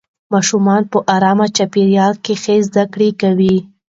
ماشومان 0.33 0.81
په 0.91 0.97
ارام 1.15 1.39
چاپېریال 1.57 2.13
کې 2.23 2.33
ښه 2.41 2.55
زده 2.67 2.83
کړه 2.93 3.09
کوي 3.21 3.57